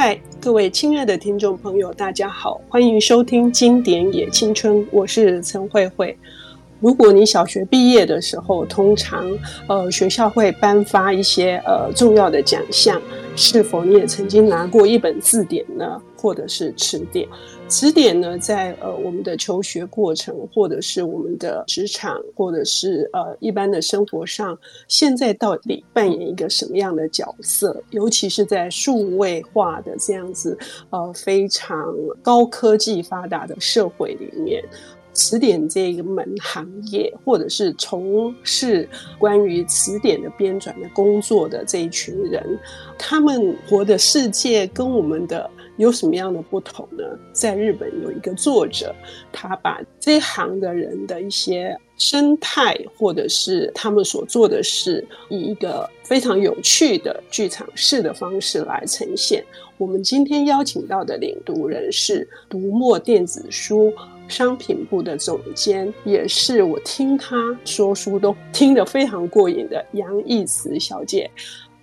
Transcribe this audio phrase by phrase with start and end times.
[0.00, 6.16] 嗨，各位亲爱的听众朋友，大家好，欢迎收听《经典也青春》，我是陈慧慧。
[6.78, 9.28] 如果你小学毕业的时候，通常
[9.66, 13.02] 呃学校会颁发一些呃重要的奖项，
[13.38, 16.02] 是否你也曾经拿过一本字典呢？
[16.16, 17.26] 或者是词典？
[17.68, 27.80] 词典呢，在呃我们的求学过程，或者是我们的职场，或者是呃一般的生活上，现在到底扮演一个什么样的角色？
[27.90, 30.58] 尤其是在数位化的这样子
[30.90, 34.64] 呃非常高科技发达的社会里面。
[35.18, 42.40] 词典这个门行业，或者是从事关于词典的编纂的工作的这一群人，
[42.96, 47.04] 他们活的世界跟我们的有什么样的不同呢？
[47.32, 48.94] 在日本有一个作者，
[49.32, 59.42] 他把这行的人的一些生态，或者是他们所做的事，以一个非常有趣的剧场式的方式来呈现。
[59.78, 63.92] 我们今天邀请到的领读人是读墨电子书
[64.26, 71.30] 商品部的总监，也是我听他说书都听得非常过瘾的杨义慈小姐。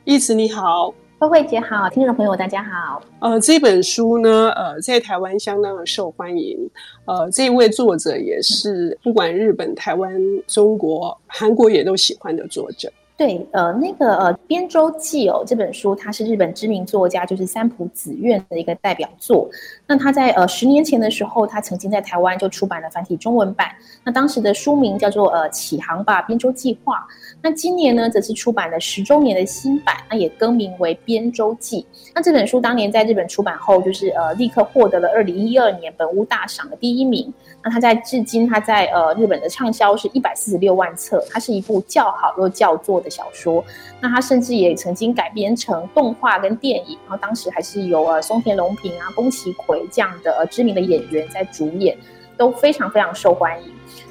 [0.03, 0.93] 义慈你好，
[1.27, 3.01] 慧慧姐好，听众朋友大家好。
[3.19, 6.57] 呃，这本书呢，呃，在台湾相当的受欢迎。
[7.05, 10.15] 呃，这位作者也是不管日本、台湾、
[10.45, 12.91] 中国、韩国也都喜欢的作者。
[13.17, 19.49] 对，呃，那个呃，《编舟记》哦，这本书它是日本知名作家，就是三浦紫苑的一个代表作。
[19.87, 23.71] 那他在呃十年前的时候，他曾经在台湾就出版了繁体中文版。
[24.03, 26.97] 那当时的书名叫做呃《启航吧，编舟计划》。
[27.41, 31.81] 那今年呢，则是出版了十周年的新版，那也更名为《编舟记》。
[32.13, 37.33] 那这本书当年在日本出版后，就是呃立刻获得了二零一二年本屋大赏的第一名。
[37.63, 43.63] 那他在至今，他在呃日本的畅销是一百四十六万册，它是一部较好又较做的小说。
[44.01, 51.97] 那他甚至也曾经改编成动画跟电影，然后当时还是由呃松田龙平啊、宫崎葵这样的呃知名的演员在主演，
[52.35, 53.69] 都非常非常受欢迎。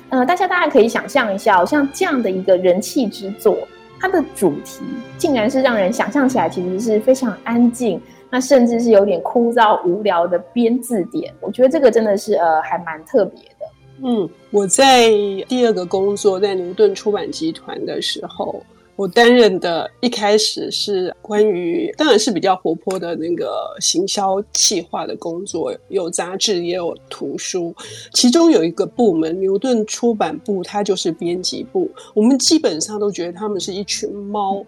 [0.09, 3.59] 呃，大家大家可以想象一下，像这样的一个人气之作，
[3.99, 4.85] 它的主题
[5.19, 8.01] 竟然是让人想象起来其实是非常安静。
[8.31, 13.67] 那甚至是有点枯燥无聊的编字典，我觉得这个真的是呃还蛮特别的。
[14.03, 15.09] 嗯，我在
[15.47, 18.61] 第二个工作在牛顿出版集团的时候。
[18.97, 27.75] 我担任的一开始是关于，当然是比较活泼的那个行销企划的工作，有杂志也有图书。
[28.13, 31.91] 其中有一个部门，牛顿出版部，它就是编辑部。
[32.15, 34.65] 我们基本上都觉得他们是一群猫，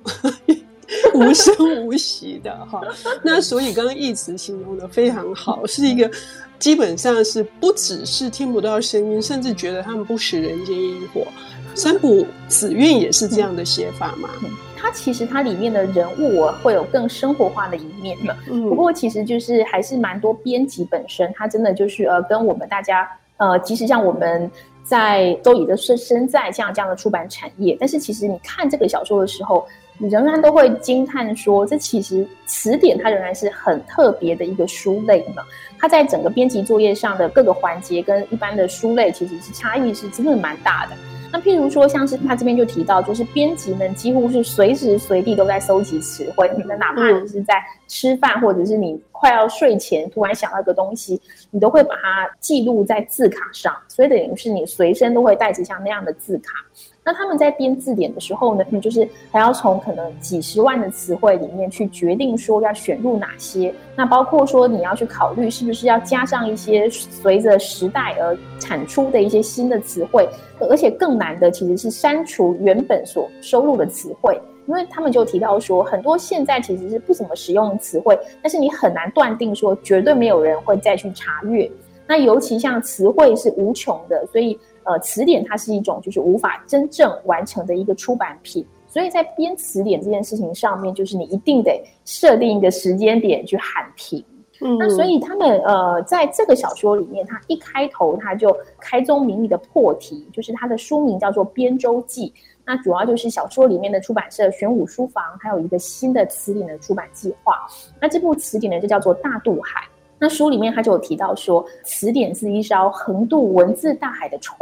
[1.15, 2.81] 无声无息的哈。
[3.23, 6.11] 那所以刚刚义慈形容的非常好，是一个
[6.59, 11.27] 基本上是不只是听不到声音，甚至觉得他们不食人间烟火。
[11.75, 14.31] 三浦紫苑也是这样的写法嘛？
[14.79, 18.35] 它其实它里面的人物会有更生活化的一面的。
[18.47, 23.07] 不过其实就是还是蛮多编辑本身，他真的就是呃跟我们大家
[23.37, 24.51] 呃，即使像我们
[24.83, 29.67] 在都已经是身在这样这样的出版产业，但是其实你看这个小说的时候，
[29.99, 35.43] 你仍然都会惊叹说，这其实词典它仍然是很特别的一个书类嘛。
[35.79, 40.97] 它在整个编辑作业上的各个环节跟一般的书类其实是差异是真的蛮大的。
[41.33, 47.55] 那譬如说，像是他这边就提到，就是编辑们几乎是随时随地都在搜集词汇，你们哪怕你是在
[47.89, 51.21] 吃饭，或者是你快要睡前突然想到一个东西，
[51.51, 56.65] 你都会把它记录在字卡上，所以等于是你随身都会带着像那样的字卡。
[57.07, 63.73] 那他们在编字典的时候呢，就是还要从可能几十万的词汇里面去决定说要选入哪些。
[63.95, 70.29] 那包括说你要去考虑是不是要加上一些随着时代而产出的一些新的词汇，
[70.69, 81.71] 而且更难的其实是删除原本所收录的词汇，因为他们就提到说很多现在其实是不怎么使用的词汇，但是你很难断定说绝对没有人会再去查阅。
[82.09, 84.59] 那尤其像词汇是无穷的，所以。
[84.87, 94.25] 呃，词典它是一种就是无法真正完成的一个出版品，所以在编词典这件事情上面，就是你一定得设定一个时间点去喊停。
[94.63, 102.29] 嗯，那所以他们呃，在这个小说里面，他一开头他就开宗明义的破题，就是他的书名叫做《编舟记》，
[102.65, 107.67] 那主要就是小说里面的出版社玄武书房，还有一个新的词典的出版计划。
[108.01, 109.81] 那这部词典呢，就叫做《大渡海》。
[110.19, 114.59] 那书里面他就有提到说，词典是一艘横渡文字大海的船。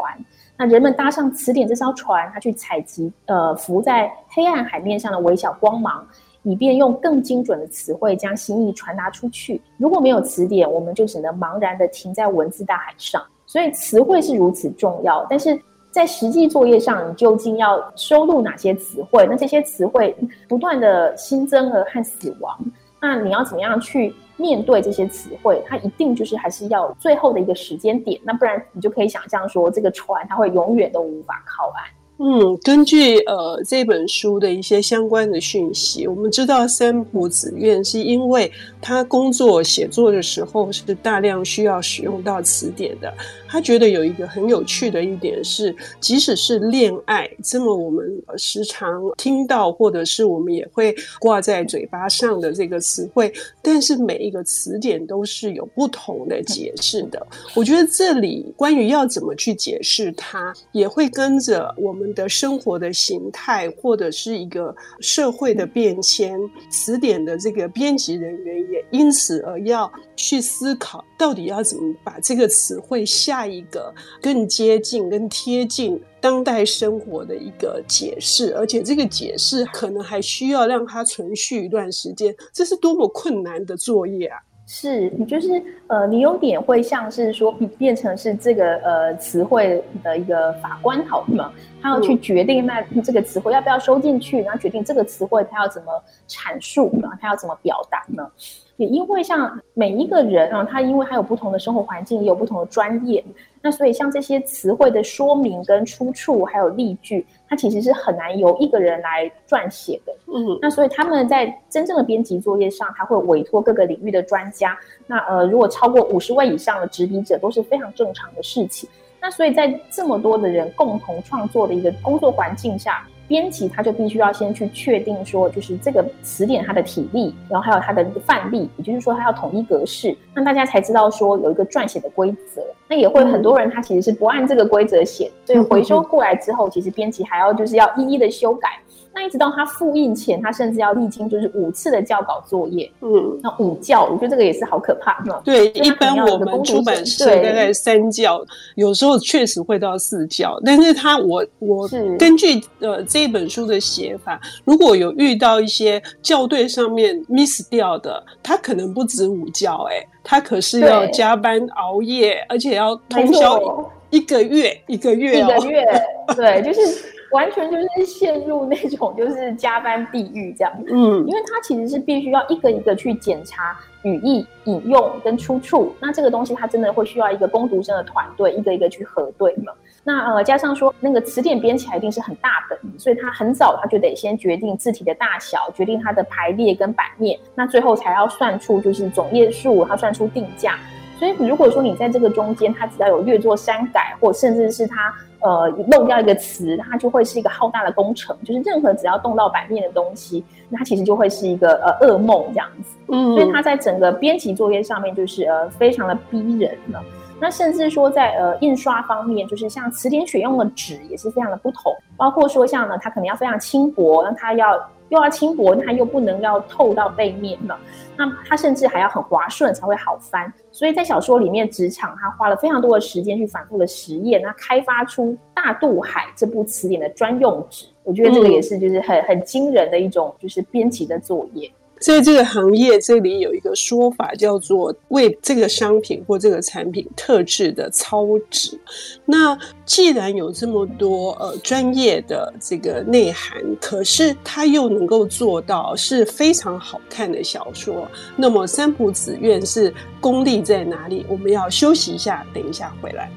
[0.57, 6.07] 那人们搭上词典这艘船，他去采集呃浮在黑暗海面上的微小光芒，
[6.43, 9.61] 以便用更精准的词汇将心意传达出去。
[9.79, 13.23] 如果没有词典，我们就只能茫然地停在文字大海上。
[13.47, 15.61] 所以词汇是如此重要，但是
[15.91, 19.27] 在实际作业上，你究竟要收录哪些词汇？
[19.29, 20.17] 那这些词汇
[20.49, 22.59] 不断地新增和和死亡。
[23.07, 25.63] 那你要怎么样去面对这些词汇？
[25.67, 31.85] 它一定就是还是要最后的一个时间点，那不然你就可以想象说，这个船它会永远都无法靠岸。
[32.27, 38.51] 嗯，根据呃这本书的一些相关的讯息，我们知道三浦紫苑是因为
[38.81, 43.13] 他工作写作的时候是大量需要使用到词典的。
[43.47, 53.31] 他觉得有一个很有趣的一点是，即使是恋爱这么我们时常听到或者是我们也会挂在嘴巴上的这个词汇，
[53.61, 57.25] 但是每一个词典都是有不同的解释的。
[57.55, 62.14] 我觉得这里关于要怎么去解释它，也会跟着我们。
[62.15, 66.39] 的生活的形态，或者是一个社会的变迁，
[66.71, 84.39] 词典的这个编辑人员也因此而要去思考，到底要怎么把这个词汇下一个更接近、更贴近当代生活的一个解释，而且这个解释可能还需要让它存续一段时间，这是多么困难的作业啊！
[84.67, 91.53] 是，你就是呃，你有点会像是说变成是这个呃词汇的一个法官好吗？
[91.83, 95.93] 他要去决定那这个词汇要不要收进去，然后决定这个词汇他要怎么
[96.27, 97.19] 阐述然后？
[97.21, 98.27] 他要怎么表达呢？
[98.77, 103.25] 也因为像每一个人啊，他因为他有不同的生活环境，也有不同的专业，
[103.63, 110.13] 那所以像这些词汇的说明跟出处还有例句，它其实是很难由一个人来撰写的。
[110.27, 114.77] 嗯，那所以他们在真正的编辑作业上，他会委托各个领域的专家。
[115.07, 118.89] 那呃，如果超过五十位以上的执笔者，都是非常正常的事情。
[119.21, 132.63] 那所以在这么多的人共同创作的一个工作环境下，编辑他就必须要先去确定说，就是这个词典它的体例，然后还有它的范例，也就是说它要统一格式，那大家才知道说有一个撰写的规则。
[132.87, 138.69] 那也会很多人他其实是不按这个规则写，所以回收过来之后，其实编辑还要就是要一一的修改。
[139.15, 142.91] 那一直到他复印前，他甚至要历经就是五次的校稿作业。
[143.01, 145.23] 嗯，那五校，我觉得这个也是好可怕。
[145.45, 148.45] 对，一般我们出版社大概三校，
[148.75, 150.61] 有时候确实会到四校。
[150.65, 151.89] 但是他我我
[152.19, 165.87] 根据呃这本书的写法，如果有遇到一些校对上面 miss 掉的，他可能不止五校，哎，他可是要加班熬夜，而且要通宵一个月一个月一个月，
[166.35, 167.14] 对，就是。
[167.35, 179.73] 完全就是陷入那种就是加班地狱这样，嗯，因为他其实是必须要一个一个去检查语义引用跟出处，那这个东西他真的会需要一个攻读生的团队一个一个去核对嘛。
[180.05, 190.79] 那呃加上说那个词典编起来一定是很大本，所以他很早他就得先决定字体的大小，决定它的排列跟版面，那最后才要算出就是总页数，他算出定价。
[191.25, 195.15] 所以如果说你在这个中间，它只要有略作删改，或甚至是它。
[195.41, 198.35] 呃，漏掉一个词，它就会是一个浩大的工程。
[198.47, 202.97] 就是任何只要动到版面的东西，那它其实就会是一个呃噩梦这样子。
[203.09, 207.05] 嗯，所以它在整个编辑作业上面就是呃非常的逼人了。
[207.45, 214.83] 那甚至说在呃印刷方面，就是像词典选用的纸也是非常的不同，包括说像呢，它可能要非常轻薄，那它要。
[215.11, 217.79] 又要轻薄，它又不能要透到背面了，
[218.17, 220.51] 那它甚至还要很滑顺才会好翻。
[220.73, 227.87] 所以在小说里面，职场他花了非常多的时间去反复的实验，那开发出大渡海这部词典的专用纸。
[228.03, 231.71] 我觉得这个也是就是很很惊人的一种就是编辑的作业。
[232.05, 238.79] 在这个行业，这里有一个说法叫做为这个商品或这个产品特制的操纸。
[239.25, 248.07] 那既然有这么多呃专业的这个内涵，可是它又能够做到是非常好看的小说，
[248.37, 251.25] 那么三浦紫苑是功力在哪里？
[251.27, 253.31] 我们要休息一下，等一下回来。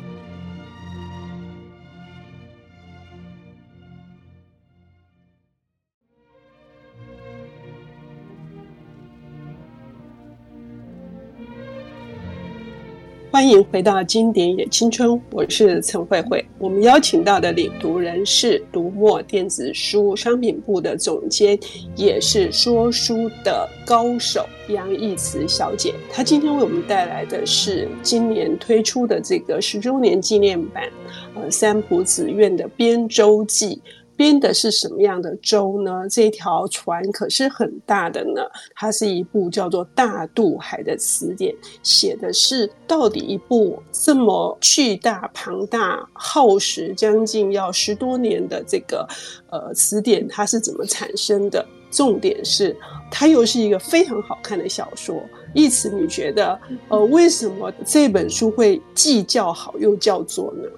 [13.38, 16.44] 欢迎回到经典也青春，我是陈慧慧。
[16.58, 21.56] 我们邀请到的领读人是读墨电子书商品部的总监，
[21.96, 25.94] 也是说书的高手杨奕慈小姐。
[26.12, 30.90] 她今天为我们带来的是今年推出的这个十周年纪念版，
[31.36, 33.80] 呃，三浦紫苑的编舟记。
[34.18, 36.06] 编的是什么样的舟呢？
[36.10, 38.42] 这条船可是很大的呢。
[38.76, 49.08] 它是一部叫做《大渡海》的词典，写的是到底一部这么巨大、庞大、耗时将近要十多年的这个
[49.52, 51.66] 呃词典，它是怎么产生的？
[51.90, 52.76] 重点是
[53.10, 55.16] 它又是一个非常好看的小说。
[55.54, 56.60] 因此，你觉得
[56.90, 60.70] 呃为什么这本书会既叫好又叫座呢？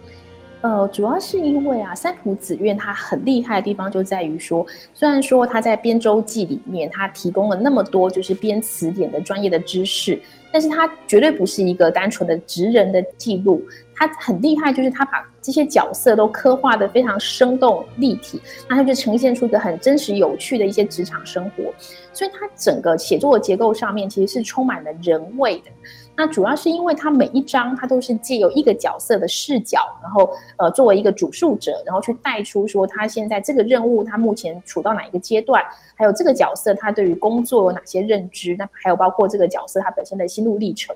[0.61, 13.63] 呃，主要是因为啊，三浦子苑它很厉害的地方就在于说，虽然说它在编周记里面，它提供了那么多就是编词典的专业的知识，但是它绝对不是一个单纯的职人的记录。
[13.99, 21.65] 他很厉害，就是他把这些角色都刻画得非常生动立体，那他就呈现出一个很真实有趣的一些职场生活。
[22.13, 25.71] 所以他整个写作的结构上面其实是充满了人味的。
[26.15, 35.63] 那主要是因为它每一章它都是借由一个角色的视角，然后呃作为一个主述者，然后去带出说他现在这个任务他目前处到哪一个阶段，
[35.95, 40.93] 还有这个角色他对于工作有哪些认知，那还有包括这个角色他本身的心路历程。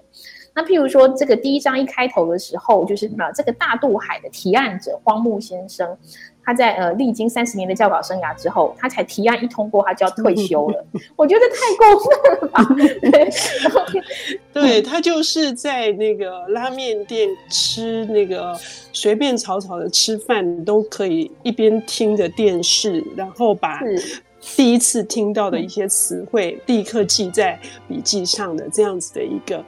[0.55, 5.98] 那譬如说这个第一章一开头的时候，就是呃这个大渡海的提案者荒木先生。
[6.45, 10.86] 他在呃历经三十年的教稿生涯之后，他才提案一通过，他就要退休了。
[11.15, 12.65] 我觉得太过分了吧？
[14.51, 18.53] 对， 对他就是在那个拉面店吃那个
[18.91, 23.79] 随便草草的吃饭都可以一边听着电视，然后把
[24.57, 27.57] 第一次听到的一些词汇立刻记在
[27.88, 29.63] 笔记上的这样子的一个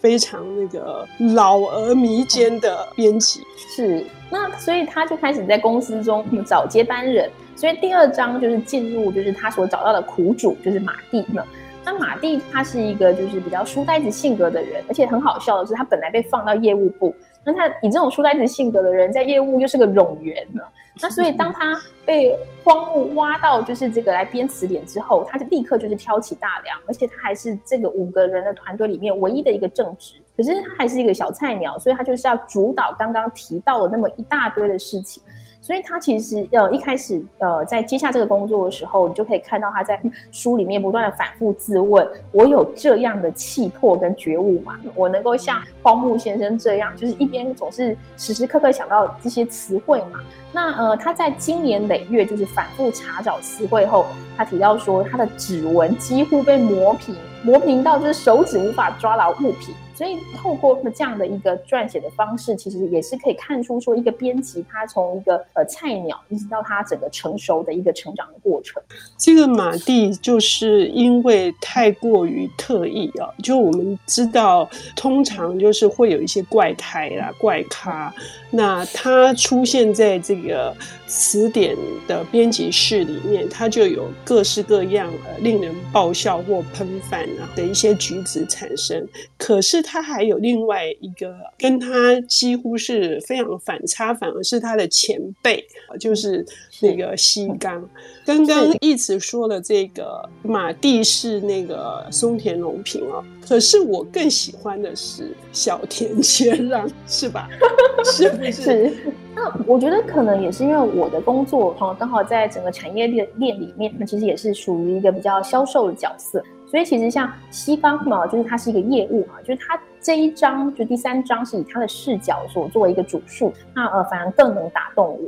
[0.00, 4.04] 非常那个老而弥坚的编辑是。
[4.30, 11.46] 那所以他就开始在公司中找接班人，所以第二章就是进入就是他所找到的苦主，就是马蒂了。
[11.84, 17.14] 那马蒂他是一个就是比较书呆子性格的人，而且很好笑的是，他本来被放到业务部，
[17.44, 20.62] 那他以这种书呆子性格的人在业务又是个冗员呢。
[21.00, 30.14] 那所以当他被荒木挖到就是这个来编词典之后，他就立刻就是挑起大梁，而且他还是这个五个人的团队里面唯一的一个正职。
[30.36, 35.22] 可是他还是一个小菜鸟，所以他就是要主导刚刚提到的那么一大堆的事情。
[35.68, 40.00] 所以他其实呃一开始呃在接下这个工作的时候，你就可以看到他在
[40.32, 44.80] 书里面不断的反复自问：我有这样的气魄跟觉悟吗？
[44.94, 50.20] 我能够像荒木先生这样，就是一边总是时时刻刻想到这些词汇嘛？
[50.52, 54.06] 那呃他在经年累月就是反复查找词汇后，
[54.38, 59.74] 他提到说他的指纹几乎被磨平，磨平到就是手指无法抓牢物品。
[59.98, 68.80] 所以透过这样的一个撰写的方式，其实也是可以看出说一个编辑他从一个呃菜鸟一直到他整个成熟的一个成长的过程。
[69.16, 78.14] 这个马蒂就是因为太过于特异啊，就我们知道，通常就是会有一些怪胎啦、怪咖，
[78.52, 80.72] 那他出现在这个
[81.08, 81.76] 词典
[82.06, 89.04] 的编辑室里面，他就有各式各样呃令人爆笑或喷饭啊的一些举止产生，
[89.36, 89.82] 可是。
[89.90, 95.64] 他还有另外一个跟他几乎是非常反差，反而是他的前辈，
[95.98, 96.44] 就是
[96.82, 97.88] 那个西刚。
[98.26, 107.48] 刚刚一直说的这个马蒂是那个松田龙平哦，可是我更喜欢的是小田切让，是吧？
[108.04, 108.52] 是不是？
[108.52, 108.96] 是。
[109.34, 116.44] 那我觉得可能也是因为我的工作哈，刚好在整个产业链链里面，那其实也是属于一个比较销售的角色。
[116.70, 125.20] 所以其实像西方嘛，就是他是一个业务嘛，就是他这一章就第三章是以他的视角所作为一个主述，那呃反而更能打动我。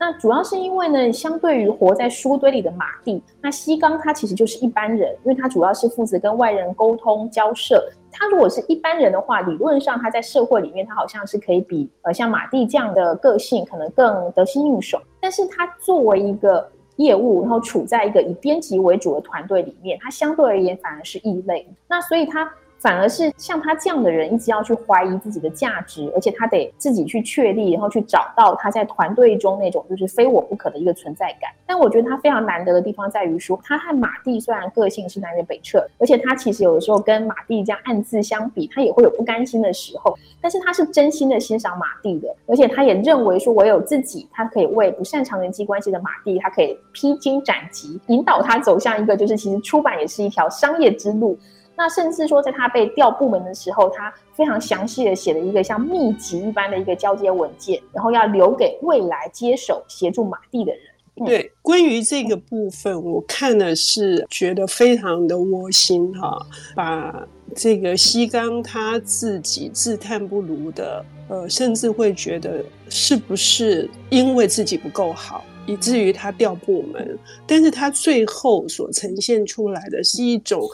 [0.00, 7.84] 那主要是因为呢，相对于活在书堆里的马蒂，那西刚他其实就是一般人，因为他主要是负责跟外人沟通交涉。
[8.12, 15.00] 他如果是一般人的话，理论上他在社会里面，他好像是可以比呃像马蒂这样的个性可能更得心应手。
[15.20, 21.66] 但是他作为一个业务，然后处在一个以编辑为主的团队里面，它相对而言反而是异类。
[21.88, 22.48] 那所以它。
[22.80, 31.50] 反而是像他这样的人，一直要去怀疑自己的价值，而且他得自己去确立，然后去找到他在团队中那种就是非我不可的一个存在感。
[31.66, 40.16] 但我觉得他非常难得的地方在于说，他和马蒂虽然个性是南辕北辙，而且他其实有的时候跟马蒂这样暗自相比，他也会有不甘心的时候。
[40.40, 51.36] 但是他是真心的欣赏马蒂的，而且他也认为说，我有自己，他可以为不擅长人际关系的马蒂，他可以披荆斩棘，引导他走向一个就是其实出版也是一条商业之路。
[51.78, 60.82] 那甚至说，在他被调部门的时候，他非常详细的写了一个像秘籍一般的一个交接文件，然后要留给未来接手协助马蒂的人。
[61.24, 66.36] 对，关于这个部分，我看的是觉得非常的窝心哈，
[66.74, 77.16] 把这个西刚他自己自叹不如的，呃，甚至会觉得是不是因为自己不够好，以至于他调部门，
[77.46, 80.68] 但是他最后所呈现出来的是一种。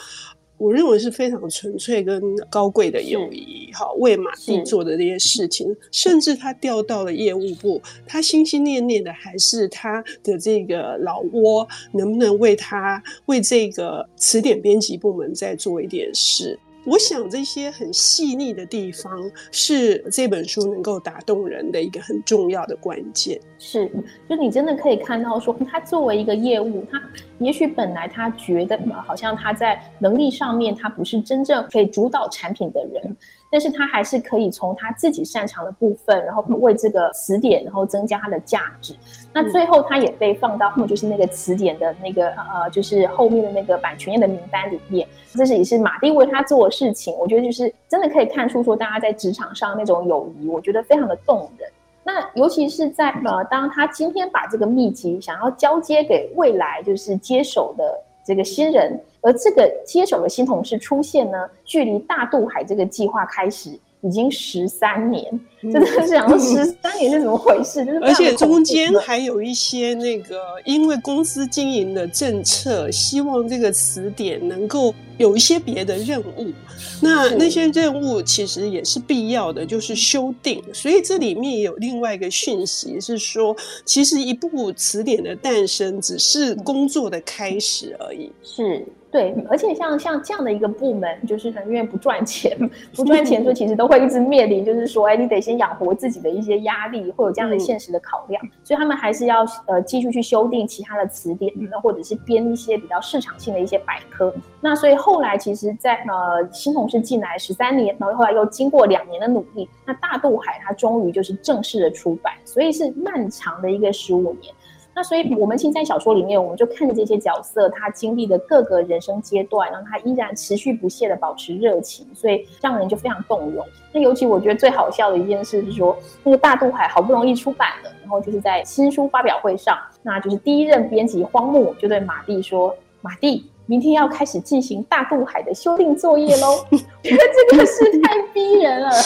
[0.56, 16.58] 我认为是非常纯粹跟高贵的友谊，哈为马蒂做的这些事情，甚至他调到了业务部，他心心念念的还是他的这个老窝，能不能为他为这个词典编辑部门再做一点事？
[16.84, 19.12] 我想这些很细腻的地方
[19.50, 23.40] 是这本书能够打动人的一个很重要的关键。
[23.58, 23.90] 是，
[24.28, 27.02] 就你真的可以看到说，他作为一个业务，他
[27.38, 33.16] 也许本来他觉得好像他在能力上面他不是真正可以主导产品的人。
[33.50, 38.92] 但是他还是可以从他自己擅长的部分，然后为这个词典，然后增加它的价值。
[39.32, 45.06] 那最后他也被放到，就是那个词典的那个呃，就是后面的那个版权页的名单里面。
[45.34, 47.14] 这是也是马蒂为他做的事情。
[47.18, 51.70] 我觉得就是真的可以看出说，大家在职场上那种友谊，我觉得非常的动人。
[52.02, 57.84] 那尤其是在呃，当他今天把这个秘籍想要交接给未来就是接手的
[58.26, 59.00] 这个新人。
[59.22, 63.70] 而这个接手的新同事出现呢，距离大渡海这个计划开始
[64.02, 65.24] 已经十三年，
[65.62, 67.82] 真的是想说十三年是怎么回事？
[67.86, 76.52] 就是而且中间还有一些那个，因为公司经营的政策，希望这个词典能够有一些别的任务。
[77.00, 80.62] 那那些任务其实也是必要的，就是修订。
[80.72, 88.30] 所以这里面也有另外一个讯息是说，其实一部词典的诞生只是工作的开始而已。
[88.42, 88.84] 是。
[89.14, 92.58] 对，而且像像这样的一个部门，就是因为不赚钱，
[92.96, 104.34] 不赚钱，就其实都会一直面临，就是说，哎，你得先养活自己的一些压力，会有这样的现实的考量，所以他们还是要呃继续去修订其他的词典，那或者是编一些比较市场性的一些百科。
[104.60, 114.52] 那所以后来其实在，在呃新同事进来十三年，然后后来又经过两年的努力，那大渡海它终于就是正式的出版，所以是漫长的一个十五年。
[114.96, 123.66] 那所以，我们现在小说里面，我们就看着这些角色，他经历的各个人生阶段，然后他依然持续不懈的保持热情，所以让人就非常动容。
[123.92, 138.13] 那尤其我觉得最好笑的一件事是说，那个大渡海好不容易出版了，然后就是在新书发表会上，那就是第一任编辑荒木就对马蒂说：“马蒂。”明天要开始进行大渡海的修订作业喽， 我觉得这个是太，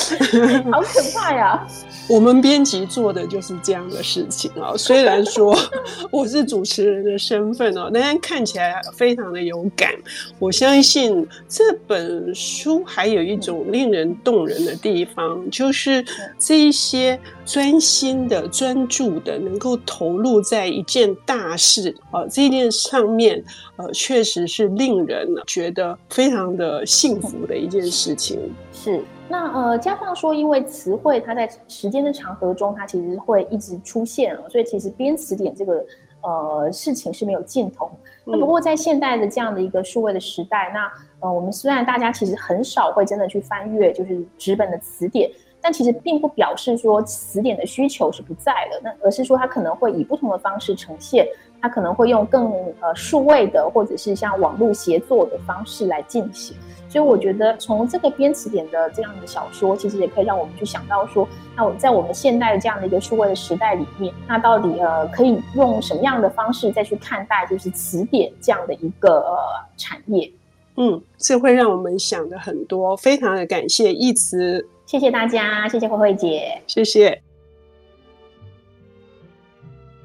[0.73, 1.67] 好可怕呀！
[2.09, 4.73] 我们编辑做的就是这样的事情啊。
[4.76, 5.55] 虽然说
[6.11, 9.90] 我是主持人的身份哦，但是看起来非常的有感。
[10.38, 16.03] 我相信这本书还有一种令人动人的地方，就是
[16.38, 17.18] 这一些
[17.49, 23.43] 专心的、专注的，能够投入在一件大事啊这件上面，
[23.77, 24.47] 呃，确实。
[24.47, 28.39] 是令人觉得非常的幸福的一件事情。
[28.73, 35.85] 是，那呃，加上说，因为词汇它在时间的长河中，它其实会一直出现，所以其实编词典这个
[36.23, 37.91] 呃事情是没有尽头。
[38.25, 51.27] 那不过在现代的这样的一个数位的时代，那呃，我们虽然大家其实很少会真的去翻阅就是纸本的词典，但其实并不表示说词典的需求是不在的，那而是说它可能会以不同的方式呈现。
[51.61, 56.57] 它可能会用更呃数位的，或者是像网络协作的方式来进行，
[56.88, 69.37] 所以我觉得从这个编词典的这样的小说，其实也可以让我们去想到说，那我在我们现代的这样的一个数位的时代里面，那到底呃可以用什么样的方式再去看待就是词典这样的一个呃
[69.77, 70.31] 产业？
[70.77, 77.20] 嗯，这会让我们想的很多，非常的感谢亦慈，谢谢大家，谢谢慧慧姐，谢谢。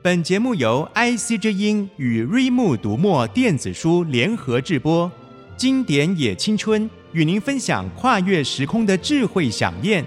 [0.01, 5.09] 本节目由 IC 之音与瑞木读墨电子书联合制播，
[5.55, 10.03] 经典也青春与您分享跨越时空的智慧饗宴。